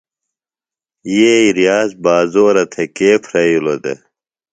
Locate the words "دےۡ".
3.83-3.99